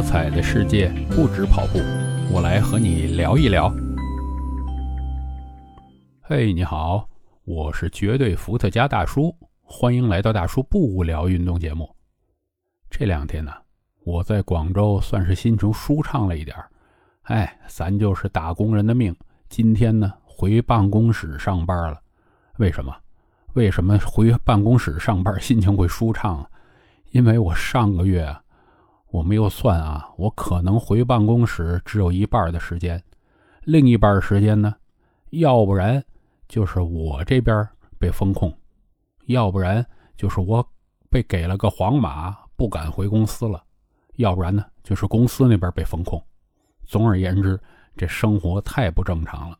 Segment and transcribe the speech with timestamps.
[0.00, 1.78] 多彩的世界不止跑步，
[2.32, 3.70] 我来和你聊一聊。
[6.22, 7.06] 嘿，你好，
[7.44, 11.94] 我是绝对伏特加大叔，欢迎来到大叔不无聊运动节目。
[12.88, 13.52] 这两天呢，
[14.02, 16.56] 我在广州算是心情舒畅了一点
[17.24, 19.14] 哎，咱就是打工人的命，
[19.50, 22.00] 今天呢回办公室上班了。
[22.56, 22.96] 为什么？
[23.52, 26.48] 为什么回办公室上班心情会舒畅啊？
[27.10, 28.42] 因为我上个月啊。
[29.10, 33.02] 我没有算啊，我可能回办公室只有一半的时间，
[33.64, 34.74] 另一半时间呢，
[35.30, 36.02] 要不然
[36.48, 38.56] 就是我这边被封控，
[39.26, 39.84] 要不然
[40.16, 40.64] 就是我
[41.10, 43.62] 被给了个黄码，不敢回公司了，
[44.16, 46.22] 要不然呢就是公司那边被封控。
[46.86, 47.60] 总而言之，
[47.96, 49.58] 这生活太不正常了。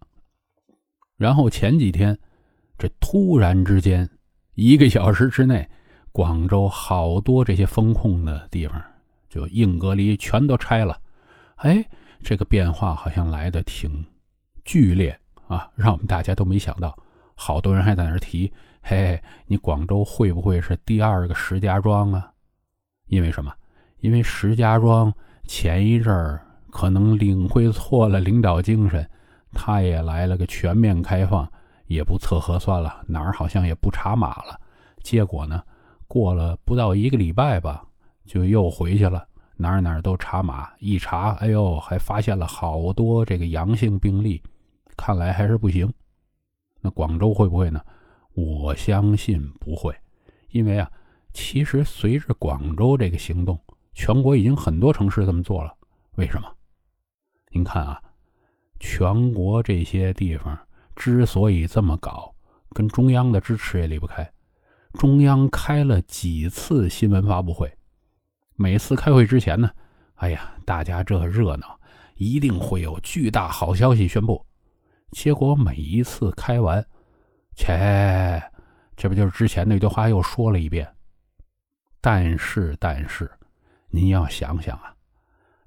[1.17, 2.17] 然后前几天，
[2.79, 4.09] 这突然之间，
[4.55, 5.69] 一个小时之内，
[6.13, 8.83] 广州好多这些封控的地方。
[9.31, 11.01] 就硬隔离全都拆了，
[11.57, 11.83] 哎，
[12.21, 14.05] 这个变化好像来的挺
[14.65, 16.95] 剧烈啊，让我们大家都没想到。
[17.37, 22.31] 好多人还在那提，嘿，你广州会不会是第二个石家庄啊？
[23.07, 23.51] 因为什么？
[24.01, 25.13] 因为石家庄
[25.47, 29.09] 前一阵儿可能领会错了领导精神，
[29.53, 31.51] 他也来了个全面开放，
[31.87, 34.61] 也不测核酸了，哪儿好像也不查码了。
[35.03, 35.63] 结果呢，
[36.09, 37.85] 过了不到一个礼拜吧。
[38.25, 39.27] 就又回去了，
[39.57, 44.43] 哪儿哪儿都查码，一查，哎呦，还发现了好多这个阳性病例，
[44.97, 45.93] 看来还是不行。
[46.81, 47.81] 那广州会不会呢？
[48.35, 49.95] 我相信不会，
[50.51, 50.91] 因为啊，
[51.33, 53.59] 其实随着广州这个行动，
[53.93, 55.75] 全国已经很多城市这么做了。
[56.17, 56.49] 为什么？
[57.51, 58.01] 您看啊，
[58.79, 60.59] 全国这些地方
[60.95, 62.35] 之所以这么搞，
[62.71, 64.31] 跟中央的支持也离不开。
[64.93, 67.71] 中央开了几次新闻发布会。
[68.61, 69.71] 每次开会之前呢，
[70.17, 71.81] 哎呀，大家这热闹，
[72.17, 74.45] 一定会有巨大好消息宣布。
[75.13, 76.85] 结果每一次开完，
[77.57, 78.39] 切，
[78.95, 80.87] 这不就是之前那句话又说了一遍？
[82.03, 83.31] 但是，但是，
[83.89, 84.95] 您要想想啊，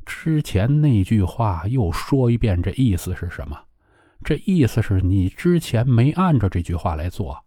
[0.06, 3.60] 之前那句话又说一遍，这意思是什么？
[4.24, 7.44] 这意思是你之前没按照这句话来做。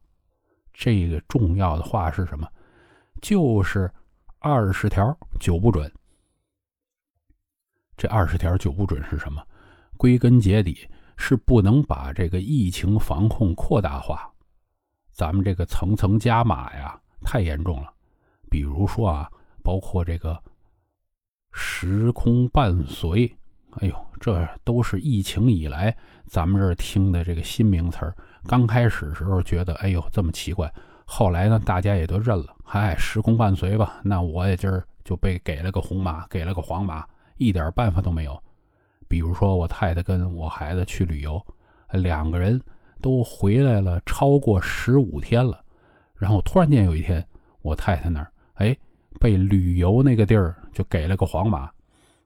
[0.75, 2.49] 这个重要的话是什么？
[3.23, 3.89] 就是。
[4.39, 5.91] 二十条九不准，
[7.97, 9.43] 这二十条九不准是什么？
[9.97, 10.87] 归根结底
[11.17, 14.31] 是不能把这个疫情防控扩大化，
[15.11, 17.93] 咱们这个层层加码呀，太严重了。
[18.51, 19.31] 比如说啊，
[19.63, 20.41] 包括这个
[21.53, 23.35] 时空伴随，
[23.81, 28.15] 哎呦，这都是疫情以来咱们这儿听的这个新名词儿。
[28.45, 30.73] 刚开始时候觉得，哎呦，这么奇怪。
[31.09, 32.55] 后来呢，大家也都认了。
[32.65, 34.01] 嗨，时空伴随吧。
[34.03, 37.07] 那我也今儿就被给了个红码，给了个黄码，
[37.37, 38.39] 一点办法都没有。
[39.09, 41.41] 比如说，我太太跟我孩子去旅游，
[41.93, 42.61] 两个人
[43.01, 45.63] 都回来了超过十五天了。
[46.17, 47.25] 然后突然间有一天，
[47.63, 48.77] 我太太那儿，哎，
[49.21, 51.71] 被旅游那个地儿就给了个黄码。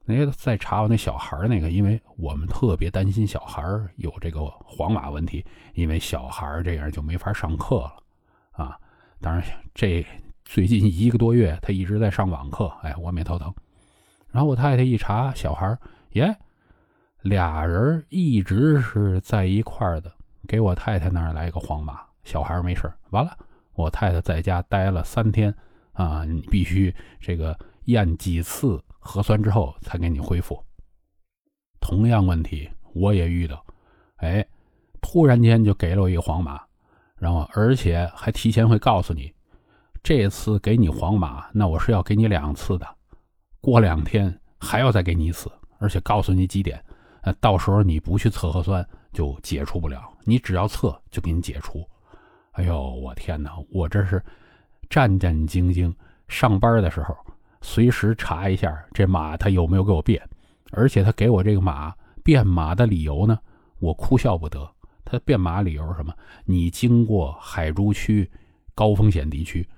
[0.06, 3.62] 那再查我那小孩那个，因为我们特别担心小孩
[3.96, 7.92] 有这个黄码问题，因为小孩这样就没法上课了。
[8.60, 8.78] 啊，
[9.20, 9.42] 当然，
[9.74, 10.06] 这
[10.44, 13.52] 最近一个多月他一直在上网课，哎，我也头疼。
[14.30, 15.78] 然后我太太一查，小孩
[16.10, 16.36] 耶，
[17.22, 20.12] 俩人一直是在一块儿的，
[20.46, 23.34] 给我太太那儿来一个黄码，小孩没事完了，
[23.72, 25.54] 我太太在家待了三天，
[25.92, 30.62] 啊，你必须这个验几次核酸之后才给你恢复。
[31.80, 33.64] 同样问题我也遇到，
[34.16, 34.46] 哎，
[35.00, 36.60] 突然间就给了我一个黄码。
[37.20, 39.30] 然后，而且还提前会告诉你，
[40.02, 42.86] 这次给你黄码，那我是要给你两次的，
[43.60, 46.82] 过两天还要再给你一次，而且告诉你几点，
[47.20, 51.86] 呃，到时候你不去测核酸就解除不了，你只要测就给你解除。
[52.52, 54.24] 哎呦，我天哪，我这是
[54.88, 55.94] 战战兢兢
[56.26, 57.14] 上班的时候，
[57.60, 60.26] 随时查一下这码他有没有给我变，
[60.72, 63.38] 而且他给我这个码变码的理由呢，
[63.78, 64.66] 我哭笑不得。
[65.10, 66.14] 他变码理由是什么？
[66.44, 68.30] 你经过海珠区
[68.76, 69.68] 高风险地区，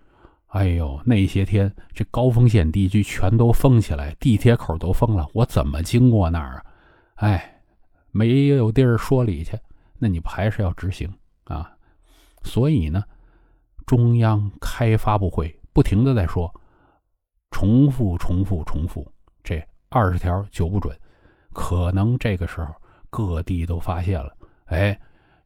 [0.49, 6.67] 哎呦，那些天这高风险地区全都封起来，地铁口都封了，我怎么经过那儿啊？
[7.15, 7.63] 哎，
[8.11, 9.59] 没有地儿说理去，
[9.99, 11.11] 那你不还是要执行
[11.45, 11.73] 啊？
[12.43, 13.03] 所以呢，
[13.87, 16.53] 中央开发布会，不停的在说，
[17.51, 19.11] 重复、重复、重复，
[19.43, 20.95] 这二十条九不准，
[21.55, 22.67] 可能这个时候
[23.09, 24.37] 各地都发现了，
[24.67, 25.01] 哎。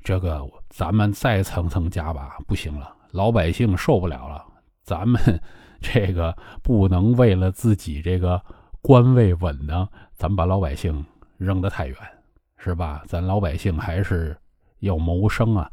[0.06, 4.46] 这个咱们再层层加码不行了，老百姓受不了了。
[4.84, 5.20] 咱们
[5.82, 6.32] 这个
[6.62, 8.40] 不能为了自己这个
[8.80, 11.04] 官位稳呢，咱把老百姓
[11.38, 11.96] 扔得太远，
[12.56, 13.02] 是吧？
[13.08, 14.38] 咱老百姓还是
[14.78, 15.68] 要谋生啊。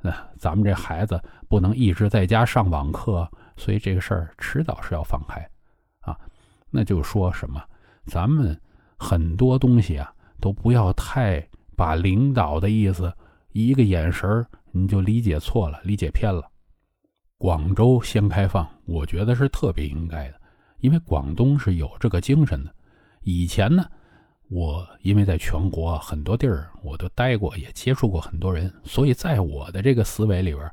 [0.00, 5.46] 那咱们这孩子不能一直在家上网课，所以这个事儿迟早是要放开
[6.00, 6.18] 啊。
[6.70, 7.62] 那就说什么，
[8.06, 8.58] 咱们
[8.96, 10.10] 很多东西啊，
[10.40, 11.46] 都不要太
[11.76, 13.14] 把领导的意思
[13.54, 16.42] 一个眼神你就理解错了，理解偏了。
[17.38, 20.40] 广州先开放，我觉得是特别应该的，
[20.80, 22.74] 因为广东是有这个精神的。
[23.22, 23.86] 以前呢。
[24.50, 30.70] 我因为在全国很多地儿我都待过，也接触过很多人，所以在我的这个思维里边，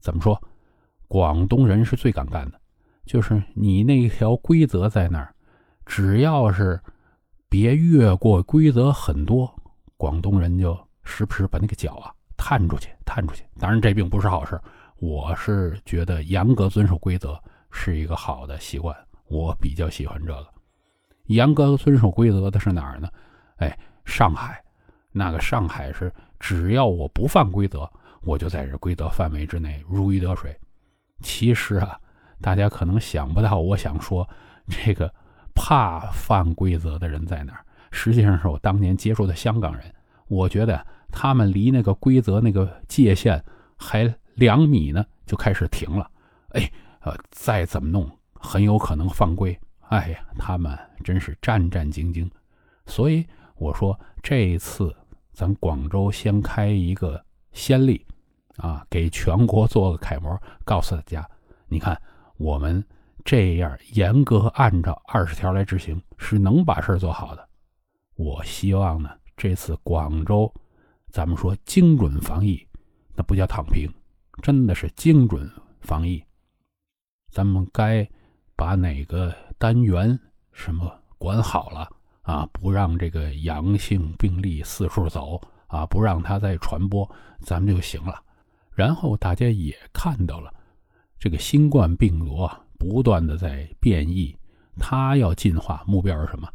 [0.00, 0.40] 怎么说，
[1.08, 2.60] 广东人是最敢干的，
[3.04, 5.34] 就是你那条规则在那儿，
[5.84, 6.80] 只要是
[7.48, 9.52] 别越过规则很多，
[9.96, 10.78] 广东人就
[11.08, 13.42] 时不时把那个脚啊探出去，探出去。
[13.58, 14.60] 当然这并不是好事，
[14.98, 18.94] 我是觉得严格遵守规则是一个好的习惯，
[19.26, 20.46] 我比较喜欢这个。
[21.24, 23.08] 严格遵守规则的是哪儿呢？
[23.56, 24.62] 哎，上海，
[25.10, 27.90] 那个上海是只要我不犯规则，
[28.22, 30.54] 我就在这规则范围之内如鱼得水。
[31.20, 31.98] 其实啊，
[32.40, 34.28] 大家可能想不到，我想说
[34.68, 35.12] 这个
[35.54, 37.64] 怕犯规则的人在哪儿？
[37.90, 39.82] 实际上是我当年接触的香港人，
[40.28, 43.42] 我觉得他们离那个规则那个界限
[43.76, 46.10] 还两米呢，就开始停了。
[46.50, 46.70] 哎，
[47.00, 49.58] 呃，再怎么弄，很有可能犯规。
[49.88, 52.30] 哎呀，他们真是战战兢兢，
[52.86, 53.26] 所以
[53.56, 54.94] 我说这一次
[55.32, 58.04] 咱广州先开一个先例，
[58.56, 61.28] 啊，给全国做个楷模，告诉大家，
[61.68, 62.00] 你看
[62.36, 62.84] 我们
[63.24, 67.48] 这样严格按照二十条来执行，是能把事儿做好的。
[68.16, 70.52] 我希望呢，这次广州，
[71.10, 72.66] 咱们说精准防疫，
[73.14, 73.90] 那不叫躺平，
[74.42, 75.50] 真的是精准
[75.80, 76.22] 防疫。
[77.30, 78.08] 咱们该
[78.56, 79.34] 把哪个？
[79.60, 80.16] 单元
[80.52, 80.88] 什么
[81.18, 81.90] 管好了
[82.22, 82.48] 啊？
[82.52, 87.10] 不让这个阳性病例四处走啊，不让它再传播，
[87.40, 88.22] 咱们就行了。
[88.70, 90.54] 然后大家也看到了，
[91.18, 94.32] 这个新冠病毒啊，不断的在变异，
[94.78, 96.48] 它要进化，目标是什么？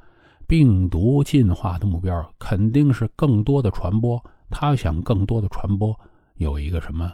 [0.48, 4.24] 病毒进化的目标肯定是更多的传播。
[4.50, 5.98] 他想更多的传播，
[6.36, 7.12] 有一个什么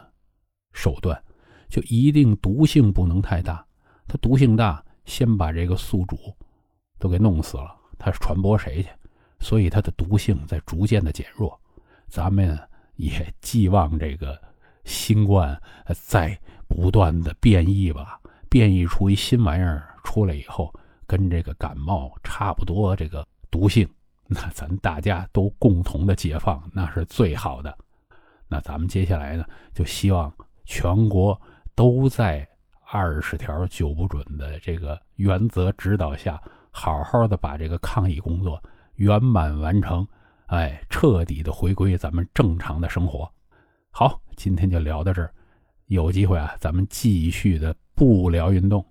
[0.72, 1.22] 手段？
[1.68, 3.64] 就一定毒性不能太大，
[4.06, 4.84] 它毒性大。
[5.06, 6.16] 先把这个宿主
[6.98, 8.88] 都给弄死了，它传播谁去？
[9.40, 11.58] 所以它的毒性在逐渐的减弱。
[12.06, 12.56] 咱们
[12.94, 14.40] 也寄望这个
[14.84, 15.60] 新冠
[15.92, 16.38] 在
[16.68, 20.72] 不断的变异吧，变异出一新玩意儿出来以后，
[21.08, 23.88] 跟这个感冒差不多，这个毒性，
[24.32, 27.76] 那咱大家都共同的解放，那是最好的。
[28.48, 29.44] 那咱们接下来呢，
[29.74, 30.32] 就希望
[30.64, 31.40] 全国
[31.74, 32.48] 都在。
[32.92, 36.42] 二十条九不准的这个原则指导下，
[36.72, 38.60] 好好的把这个抗疫工作
[38.96, 40.04] 圆满完成，
[40.46, 43.32] 哎，彻底的回归咱们正常的生活。
[43.92, 45.32] 好，今天就聊到这儿，
[45.86, 48.84] 有机会啊，咱们继续的不聊运动。